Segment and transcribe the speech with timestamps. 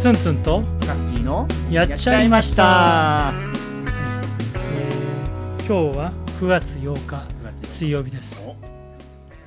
[0.00, 3.50] ツンツンとカッキーのやっちゃいました、えー
[5.66, 8.48] 今日は9月8日9月水曜日です。
[8.48, 8.56] お。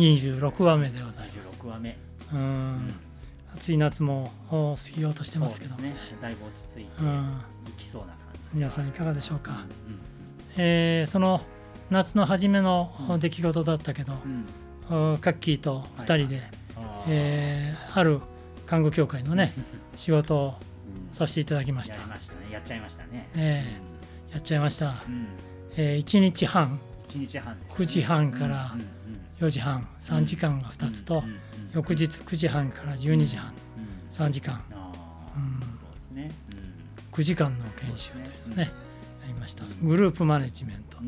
[0.00, 1.60] 26話目でございます。
[1.62, 1.98] 26話目。
[2.32, 2.94] うん。
[3.54, 5.74] 暑い夏もお過ぎようとしてますけど。
[5.74, 6.00] そうですね。
[6.20, 7.42] だいぶ落ち着いてうん。
[7.68, 8.48] いきそうな感じ。
[8.54, 9.98] 皆さんいかがでしょうか、うん
[10.56, 11.42] えーその
[11.90, 13.20] 夏の初めのうん。
[13.20, 14.14] 出来事だったけど、
[14.90, 15.18] うん。
[15.18, 16.42] カッキーと2人で、
[16.74, 18.20] あーえーある
[18.68, 19.54] 看護協会のね
[19.94, 20.54] 仕事を
[21.08, 21.96] うんさせていただきました。
[21.96, 22.52] やりましたね。
[22.52, 23.28] やっちゃいましたね。
[23.34, 23.80] え
[24.30, 25.14] やっちゃいました、うん。
[25.14, 25.26] うん
[25.76, 26.78] え1日半。
[27.06, 27.66] 一日半ね。
[27.70, 28.88] 9時半からうんうん
[29.40, 29.88] 4時半。
[29.98, 31.38] 3時間が2つと、うんうんうん
[31.74, 33.52] 翌日9時半から12時半。
[33.52, 34.54] うん3時間。
[34.54, 35.60] うん。
[35.78, 36.30] そうですね。
[37.12, 38.70] 9時間の研修というのをね
[39.48, 39.64] ました。
[39.82, 40.98] グループマネジメント。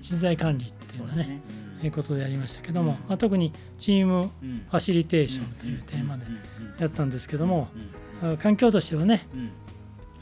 [0.00, 1.40] 人材管理っていうのはね
[1.80, 2.96] うんいうことでやりましたけども、うん。
[3.08, 4.66] まあ、特にチームうん。
[4.70, 6.24] ファシリテーションというテーマで
[6.78, 7.68] やったんですけども
[8.42, 9.50] 環境としてはね、うん。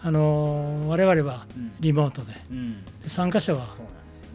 [0.03, 1.73] あのー我々はうん。
[1.81, 2.85] リモートでうん。
[3.01, 3.69] で参加者は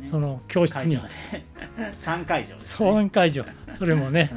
[0.01, 1.45] その教室に会場で。
[2.03, 3.45] 3会場です総案会場。
[3.73, 4.31] それもね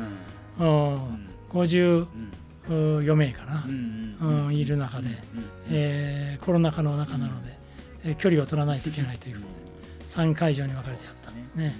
[0.58, 0.66] うん。
[0.66, 0.94] うん。
[0.94, 5.16] うん54名かないる中でうん。
[5.70, 7.61] えーコロナ禍の中なので、えー
[8.18, 9.40] 距離を取らないといけないという
[10.08, 11.76] 3会場に分かれてやったんですね、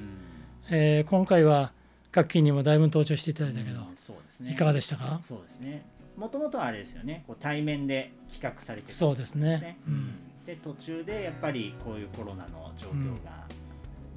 [0.71, 1.73] えー今回は
[2.13, 4.53] 楽器にもだいぶ登場していただいたけど、そうですね。
[4.53, 5.19] いかがでしたか？
[5.23, 5.83] そうですね。
[6.17, 7.25] もともとはあれですよね。
[7.27, 9.79] こう対面で企画されてるそうですね。
[9.89, 10.11] ううんん。
[10.45, 13.31] で途中でやっぱりこういうコロナの状況が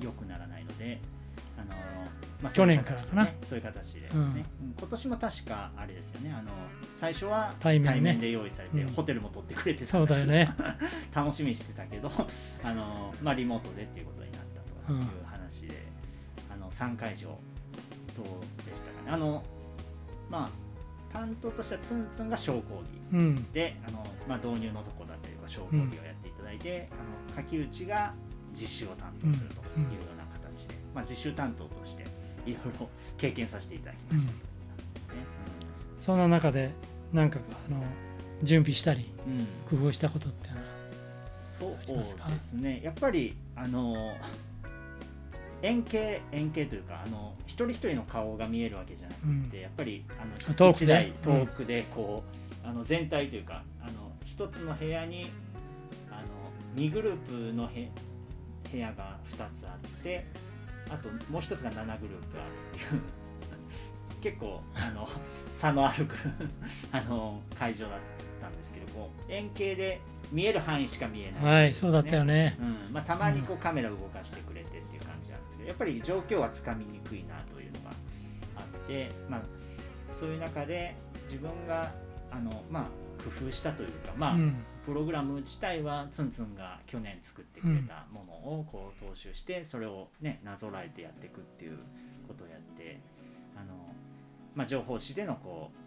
[0.02, 1.00] 良くならないので、
[1.58, 1.76] あの
[2.42, 3.30] まあ、去年からかな。
[3.44, 4.76] そういう形ででですね、うん。
[4.78, 6.36] 今年も確かあれですよね。
[6.38, 6.52] あの
[6.96, 8.94] 最初は対面ねで用意されて、うん。
[8.94, 9.86] ホテルも取ってくれてた。
[9.86, 10.54] そうだよね。
[11.16, 12.12] 楽しみにしてたけど
[12.64, 15.88] あの、まあ、リモートでっていうことになったという話で、
[16.52, 17.30] あの3会場
[18.16, 19.12] どうでしたかね。
[19.12, 19.44] あの
[20.30, 20.66] まあ
[21.14, 23.52] 担当としてはツンツンが小講義うん。
[23.54, 28.14] であの、まあ、導入のとこだったりとか小講義をやっていただいて、あの柿内が
[28.52, 30.25] 実習を担当するというような
[30.96, 32.04] まあ、実習担当として
[32.46, 34.32] いろいろ経験させていただきました。
[34.32, 34.44] う感
[34.94, 35.16] じですね。
[36.00, 36.72] そんな中で
[37.12, 37.40] なんか
[37.70, 37.84] あの
[38.42, 39.40] 準備したりうん。
[39.40, 39.48] うん
[39.80, 40.50] 工夫したことって
[41.60, 42.06] そうで
[42.40, 42.82] すね。
[42.84, 44.16] やっぱりあの
[45.62, 49.64] 円形円形というかあの一人一人の顔が見えるわけじゃなくて、うん。
[49.64, 51.14] やっぱりあの遠くで？
[51.24, 52.24] 遠くでこ
[52.64, 55.32] う、あの全体というかあの一つの部屋に
[56.12, 56.22] あ
[56.78, 57.90] の2グループのへ
[58.72, 60.26] 部屋が2つあって
[60.90, 63.02] あともう一つが7グループあるっていう。
[64.22, 65.08] 結構あの
[65.54, 66.08] 差のある
[66.92, 68.00] あの会場だっ
[68.42, 70.02] たんですけどこう円形で
[70.32, 72.58] 見える範囲しか見えない、はいそうだったよね。
[72.60, 72.94] うん。
[72.94, 77.92] まあ、たまにこうカメラ動かしてくれてっていう感じなんですけどやっぱり状況はつかみにくいなというのが
[78.56, 79.42] あって、まあ、
[80.20, 80.96] そういう中で
[81.28, 81.92] 自分が
[82.32, 82.84] あの、まあ、
[83.24, 91.78] 工夫したというか、まあうんプログラム自体はツンツンが去年作ってくれたものをこう踏襲してそれをねなぞらえてやっていくっていう
[92.28, 93.00] ことをやって
[93.56, 93.74] あの、
[94.54, 95.86] まあ、情報誌でのこう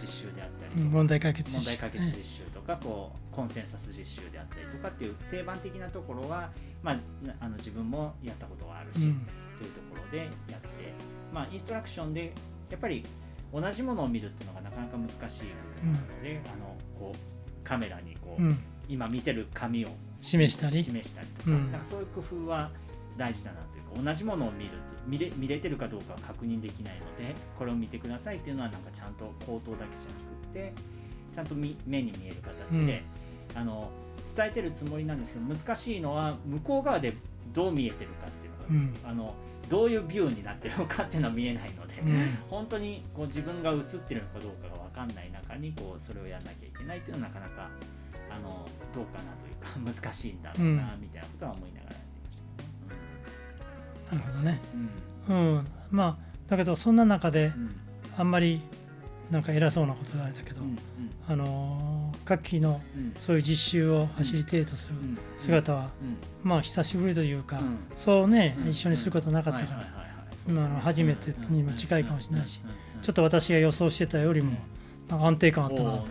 [0.00, 6.50] 実習であったり問題解決問題実習解決実習とかこうコンセンサス実習であったりとかっていう定番的なところは、
[6.82, 6.94] まあ、
[7.26, 9.26] なあの自分もやったことはあるし、うん。
[9.58, 10.92] というところでやって、
[11.32, 12.32] まあ、インストラクションで
[12.70, 13.04] やっぱり
[13.52, 15.42] 同じものを見るっていうのがなかなか難しい
[15.82, 18.58] 部分なので、あのこうカメラにこう、うん。
[18.88, 19.88] 今見てる紙を
[20.20, 20.82] 示したり？
[20.82, 21.70] 示したりとか,、うん。
[21.72, 22.70] なんかそういう工夫は
[23.16, 24.76] 大事だなというか同じものを見ると
[25.06, 30.72] 見れ見れてるかどうかは確認できないのでこれを見てくださいっていうのはなんかちゃんと口頭だけじゃなくって
[31.34, 32.36] ちゃんとみ目に見える
[32.70, 33.02] 形で、
[33.54, 33.90] あの
[34.36, 37.14] 伝えてるつもりなんですけど難しいのは向こう側で
[37.52, 39.10] どう見えてるかっていうのが、うん。
[39.10, 39.34] あの
[39.68, 42.38] どういうビューになってるのかっていうのは見えないので、うん。
[42.50, 47.70] 本当にこう自分が映ってるのかどうかが分かんない中にこうそれをやらなきゃいけないっていうのはなかなか
[48.36, 54.60] あのどうかなというか 難しいんだろうなみたいなことは思いながらやってましたけなるほどね。
[55.28, 55.40] どね。
[55.40, 55.66] うん。
[55.90, 57.76] まあだけどそんな中でうん。
[58.18, 58.60] あんまり
[59.30, 60.78] なんか偉そうなこと言われたけど、うんうん。
[61.28, 63.14] あのー各機のうん。
[63.18, 65.18] そういう実習をファシリテートするうん。
[65.36, 66.16] 姿は、うん。
[66.42, 67.78] まあ久しぶりというか、うん。
[67.96, 68.68] そうね、うん。
[68.68, 69.74] 一緒にすることなかったか
[70.46, 72.70] ら、初めてにも近いかもしれないしうん。
[72.70, 72.76] うん。
[72.96, 73.02] うん。
[73.02, 74.52] ちょっと私が予想してたよりも
[75.10, 76.06] 安定感あったなと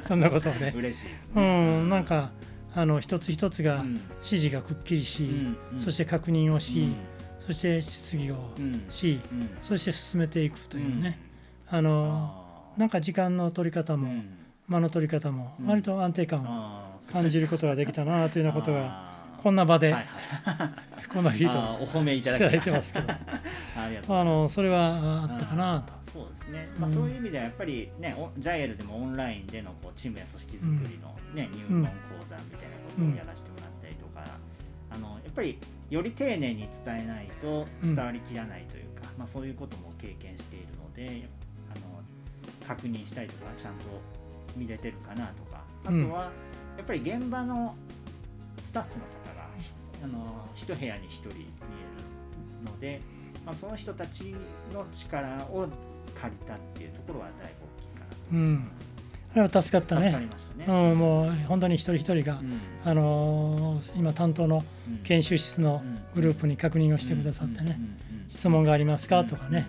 [0.00, 0.72] そんなことをね。
[0.74, 1.80] 嬉しいですうね。
[1.82, 1.88] ん。
[1.88, 2.30] なんか
[2.74, 3.92] あの一つ一つがうん。
[4.22, 5.78] 指示がくっきりし、うんうん。
[5.80, 6.94] そして確認をし、うん。
[7.38, 8.84] そして質疑をうん。
[8.88, 9.50] し、うん。
[9.60, 11.18] そして進めていくというね、
[11.70, 11.84] あうん。
[11.84, 12.44] の
[12.76, 14.28] なんか時間の取り方も、うん。
[14.68, 15.66] 間の取り方もうん。
[15.66, 19.07] 割と安定感を感じることができたなというようなことがあ
[19.42, 20.06] こんな場で、はい
[20.44, 21.08] はい。
[21.08, 23.06] このフィードあーお褒めいただいてますけど。
[23.10, 25.92] あのそれはあったかなと。
[26.12, 26.94] そうですね、まあ、うん。
[26.94, 31.90] そういう意味ではやっぱりね、おジャイエルでもオンラインでのこうチームや組織づくりの、ね入門講
[32.28, 34.24] 座みたいなことをやらせてもらったりとか、
[34.90, 35.58] あのやっぱり
[35.90, 41.28] より丁寧に伝えないと伝わりきらないというか、まあ、そういうことも経験しているので
[41.74, 42.02] あの
[42.66, 43.80] 確認したりとかちゃんと
[44.56, 45.62] 見れてるかなとか。
[45.84, 46.10] あとうん。
[46.10, 46.30] は
[46.76, 47.74] やっぱり現場の
[48.62, 49.17] スタッフの方
[50.02, 51.38] あの一部屋に一人見え
[52.64, 53.00] るので、
[53.44, 54.34] まあ、その人たち
[54.72, 55.66] の力を
[56.14, 58.16] 借りたっていうところはだいぶ大きいかなと。
[58.32, 58.70] うん。
[59.30, 60.64] あれは助かった助かねりましたね。
[60.66, 62.60] うん、もう本当に一人一人が、うん。
[62.84, 64.98] あのー今担当のうん。
[64.98, 65.82] 研修室の
[66.14, 67.78] グループに確認をしてくださってね、
[68.28, 69.68] 質問がありますかとかね、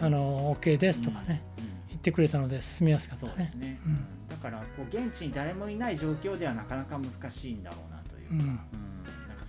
[0.00, 1.42] あの OK ですとかね、
[1.88, 3.32] 言ってくれたので進みやすかったね。
[3.32, 3.54] そうです。
[3.56, 4.06] ね、うん。
[4.28, 8.62] だからこう現地に誰もいない状況ではなかなか難しいんだろうなというか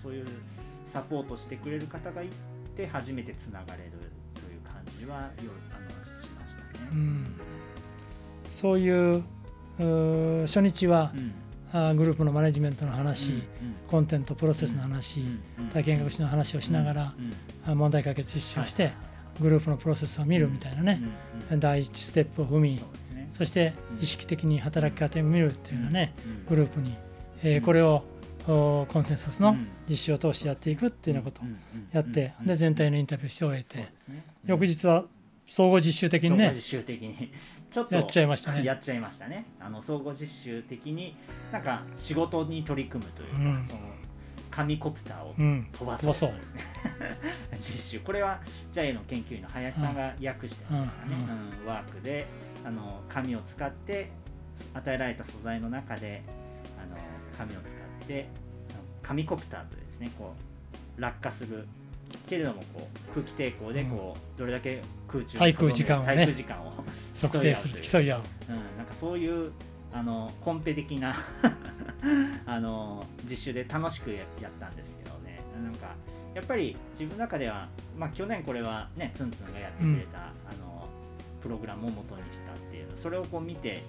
[0.02, 0.26] そういう
[0.88, 2.28] サポートしてくれる方がい
[2.76, 3.92] て初めてつながれる
[4.34, 5.90] という感じはよあの
[6.22, 6.90] しましたね。
[6.92, 7.26] うん。
[8.46, 11.96] そういううー初日は、うん。
[11.96, 13.44] グループのマネジメントの話、うん
[13.88, 15.22] コンテントプロセスの話、
[15.60, 17.34] うん体験学習の話をしながら、うんうん。
[17.72, 18.94] あ問題解決実施をして、はい
[19.40, 21.00] グループのプロセスを見るみたいなね、
[21.48, 22.82] うんうん第一ステップを踏み
[23.32, 24.00] そしてうん。
[24.00, 26.96] 意識的に働き方を見るっていうようなね、うんグループに、
[27.44, 29.68] えーうんこれをおコンセンサスのうん。
[29.90, 31.46] 実施を通してやっていくっていうようなことを
[31.92, 32.48] やって、うん。
[32.48, 33.88] で全体のインタビューして終えて、
[34.46, 35.06] 翌日は
[35.48, 36.52] 総合実習的にね。
[36.54, 37.34] 実習的に。
[37.70, 38.64] ちょっとやっちゃいましたね。
[38.64, 39.46] やっちゃいましたね。
[39.60, 41.16] あの総合実習的に
[41.52, 43.66] なんか仕事に取り組むというか、うん。
[43.66, 43.80] その
[44.50, 45.68] 紙コプターをうん。
[45.72, 46.14] 飛ばそう。
[46.14, 46.62] ですね
[47.54, 48.00] 実習。
[48.00, 48.42] これは
[48.74, 51.16] JAI の研究員の林さんが訳したやつですかね、
[51.66, 52.26] ワークで
[52.66, 54.10] あの紙を使って
[54.74, 56.22] 与えられた素材の中で
[56.82, 56.98] あの
[57.38, 60.34] 紙を使ってあの紙コプターというですねこ
[60.98, 61.68] う落下する
[62.28, 66.74] けれどもこう空気抵抗でこう、どれだけ空中に滞空時間をね滞空時間を
[67.14, 68.52] 測定する競い合うう。
[68.54, 69.52] ん、なんかそういう
[69.94, 71.16] あのコンペ的な
[72.46, 75.40] あの実習で楽しくややったんですけどね。
[75.64, 75.96] なんか
[76.34, 80.88] やっぱり自分の中では、まあ、去年これはねツンツンがやってくれた、あの
[81.42, 83.84] プログラムを元にしたっていうそれをこう見て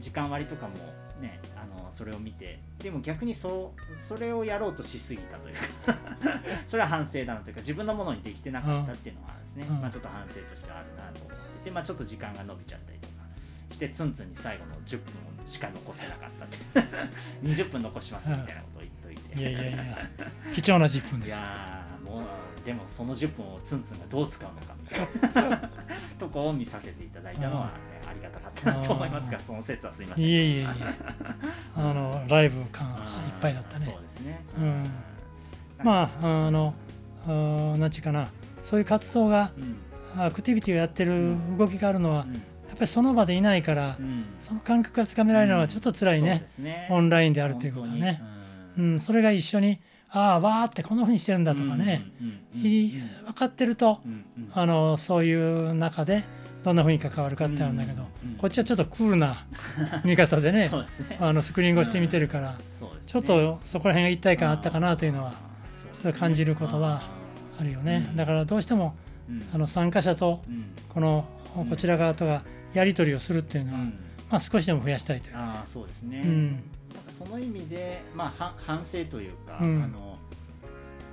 [0.00, 0.74] 時間割とかも
[1.20, 5.98] ねあのそれを見てでも逆にそうそれをやろうとしすぎたというか
[6.66, 9.80] それは反省だなというか自分のものにできてなかったっていうのはですね、うん。
[9.80, 13.14] まあ、ちょっと反省としてはあるなと思ってて、まあ、ちょっと時間が伸びちゃったりとか
[13.70, 15.04] してツンツンに最後の10分
[15.46, 16.88] しか残せなかったって
[17.42, 20.08] 20 分残しますみたいなことを言っといて、いやいやいや
[20.54, 21.40] 貴重な10分いです。
[21.40, 22.24] やーもう
[22.64, 24.86] でもその10分をツンツンがどう使うのかみ
[25.32, 25.70] たいな。
[26.18, 27.72] とこを見させていただいたのは、ね、
[28.58, 30.24] ったなと思いますがその説はすいません。
[30.24, 30.66] いえいえいえ。
[31.76, 33.02] あのライブ感がいっ
[33.40, 33.86] ぱいだったね。
[33.86, 34.84] そうですね、うん。
[35.84, 36.74] まああの
[37.26, 38.28] あーなんちゅうかな。
[38.62, 39.76] そういう活動がうん。
[40.16, 42.34] アクティビティをやってる動きがあるのはうん。
[42.34, 42.42] やっ
[42.76, 44.24] ぱりその場でいないからうん。
[44.40, 46.44] その感覚がつかめられるのはちょっと辛いね。
[46.58, 46.88] ね。
[46.90, 48.22] オンラインであるということはね、
[48.78, 49.80] うん、それが一緒に
[50.10, 52.02] ああわーってこんなふうにしてるんだとかね、
[52.54, 52.90] い
[53.26, 54.00] 分かってると
[54.52, 56.24] あのそういう中で
[56.68, 58.02] どんなふうに関わるかってあるんだけど、
[58.36, 59.46] こっちはちょっとクールな
[60.04, 60.68] 見方でね
[61.08, 61.18] ね。
[61.18, 62.58] あのスクリーン越して見てるから、ね。
[63.06, 65.32] ちょっとそこら辺が一体感あったかなというのは
[65.92, 67.08] ちょっと感じることは
[67.58, 68.16] あるよね、うん。
[68.16, 68.96] だからどうしても
[69.30, 69.48] うん。
[69.54, 70.66] あの参加者とうん。
[70.90, 71.66] このうん。
[71.68, 72.42] こちら側とが
[72.74, 73.86] やり取りをするっていうのは、うん。
[74.28, 76.62] まあ、少しでも増やしたいというか、ああそうですね、うん。
[77.08, 79.82] その意味で、まあ、は反省というか、うん。
[79.84, 80.07] あの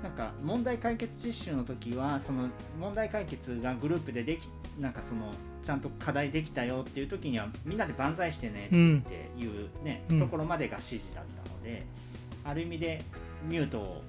[0.06, 2.48] なんか問題解決実習の時はその
[2.80, 4.48] 問題解決がグループででき
[4.80, 5.32] なんかその
[5.64, 10.20] ちゃんと課題できたよっていう時にはみんなで万歳してねっていうね、うん。
[10.20, 11.84] ところまでが指示だったので
[12.44, 13.02] ある意味で
[13.50, 14.04] ミュートを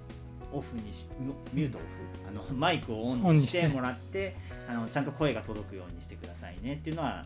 [0.53, 1.07] オフにし
[1.55, 1.87] ミュートオフ
[2.29, 4.37] あのマイクをオンにしててもらって
[4.69, 7.25] あのちゃんと声が届くようにしてくださいねっていうのは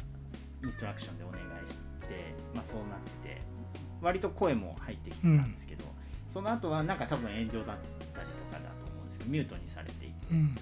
[0.63, 1.75] インストラクションでお願いし
[2.07, 2.87] て、まあ、そうなっ
[3.25, 3.41] て
[4.01, 5.85] 割と声も入ってきてたんですけど、
[6.29, 7.77] その後はなんか多分遠慮だっ
[8.15, 8.30] たり
[9.31, 10.57] ミュートにされていてうん。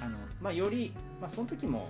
[0.00, 1.88] あの、まあ、より、まあ、その時も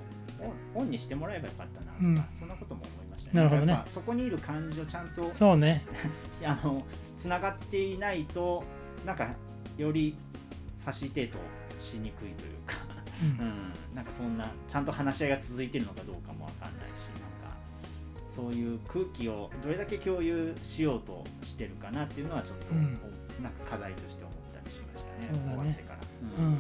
[0.75, 2.25] オンにしてもらえばよかったなとか、うん。
[2.39, 3.37] そんなことも思いましたね。
[3.37, 3.83] なるほどね。
[3.87, 5.85] そこにいる感じをちゃんとそうね。
[6.45, 6.85] あの
[7.17, 8.65] つながっていないと
[9.07, 9.35] なんか
[9.79, 10.17] より
[10.85, 11.39] ファシリテート
[11.79, 12.75] しにくいというか、
[13.23, 13.47] うん。
[13.47, 17.57] うん、なんかそんなちゃんと話し合いが続いてるのかどうかもわかんないしなんか
[18.31, 22.99] そういう空気をどれだけ共有しようとしてるかなっていうのはちょっと、うん。
[23.41, 24.42] なんか課題として思ったりしましたね
[25.23, 25.79] そうだね。
[26.39, 26.57] うん、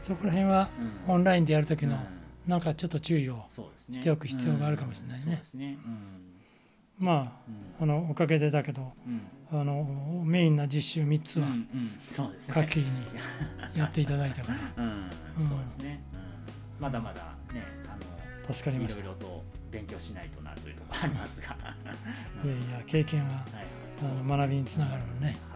[0.00, 0.68] そこら辺は
[1.06, 1.14] うん。
[1.14, 2.50] オンラインでやるときのうん。
[2.50, 3.44] なんかちょっと注意を
[3.90, 5.42] しておく必要があるかもしれないね。
[5.54, 5.78] ね。
[6.98, 7.06] うん。
[7.06, 7.26] まうん。
[7.26, 7.30] あ
[7.82, 9.20] あのおかげでだけどうん。
[9.60, 11.68] あのメインな実習3つはうんうん。
[12.08, 12.54] そうですね。
[12.54, 12.88] カッキーに
[13.78, 14.58] やっていただいたから。
[15.38, 16.02] そうですね、
[16.78, 17.96] うん、まだまだねあ
[18.48, 19.00] の助かりました。
[19.00, 21.56] いろいろと勉強しないとなというところありますが、
[22.44, 23.44] いやいや経験ははい。
[24.02, 25.55] あの学びにつながるのね、は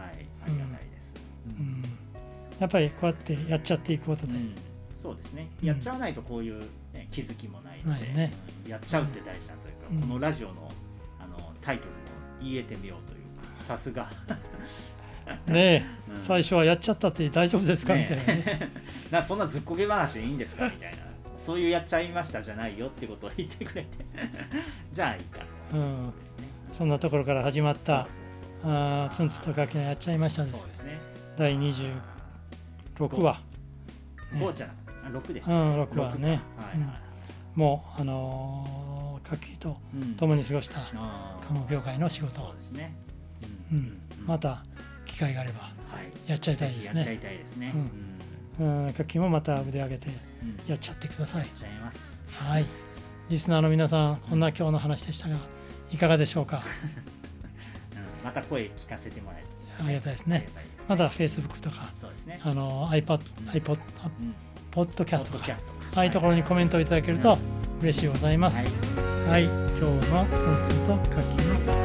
[2.61, 4.53] やっぱりこうやってやっちゃっていくことで、うん。
[4.93, 5.49] そうですね。
[5.61, 5.67] うん。
[5.67, 6.61] やっちゃわないとこういう、
[6.93, 8.31] ね、気づきもないので
[8.65, 10.01] うんやっちゃうって大事だというか、うん。
[10.01, 10.71] このラジオの
[11.19, 11.97] あのタイトルも
[12.39, 13.19] 言えてみようという
[13.57, 14.07] かさすが、
[15.47, 16.21] ねえ、うん。
[16.21, 18.35] 最初はやっちゃったって大丈夫ですか、みたいなね。
[18.35, 18.71] ね
[19.09, 20.65] なそんなずっこけ話でいいんですか？
[20.65, 20.97] みたいな。
[21.39, 23.87] そういうやっちゃいましたじゃないよってことを言ってくれて。
[24.93, 25.39] じゃあいいか
[25.71, 25.77] と。
[25.77, 26.11] うん。
[26.11, 26.47] ですね。
[26.71, 28.07] そんなところから始まった
[28.63, 30.59] あンツンとガキのやっちゃいましたです。
[30.59, 30.99] そうですね。
[31.37, 31.57] 第
[33.07, 33.33] 26話、
[34.33, 36.15] ね5じゃなかったあ6でしうたん、6話六か。
[36.19, 36.39] ね、はいは
[36.75, 36.99] い。
[37.55, 40.15] もうあのー、カッキーとうん。
[40.15, 42.31] 共に過ごした看護業界の仕事。
[42.35, 42.95] そうですね。
[43.71, 43.81] ううん。
[43.81, 43.97] ん。
[44.25, 44.63] また
[45.05, 45.69] 機会があればは
[46.01, 46.29] い。
[46.29, 46.83] やっちゃいたいですね。
[46.83, 47.73] ぜひやっちゃいたいですね。
[48.59, 48.67] ううん。
[48.83, 50.59] んうんカッキーもまた腕上げてうん。
[50.67, 51.41] やっちゃってください。
[51.41, 52.23] やっちゃいます。
[52.29, 52.65] はい。
[53.29, 55.37] リスナーの皆さんこんな今日の話でしたが
[55.91, 56.61] いかがでしょうか？
[57.95, 58.25] うん。
[58.25, 60.47] また声聞かせてもらえるとありがたいですね
[60.91, 61.89] まだ Facebook とか
[62.27, 62.41] ね。
[62.43, 63.19] あの iPad、
[63.53, 63.79] iPod、
[64.19, 64.35] うん
[64.71, 65.53] ポッドキャストとか。
[65.95, 67.37] ああいうところにコメントをいただけると
[67.81, 68.69] 嬉しいございます。
[69.29, 71.80] はい、今日のツンツンとの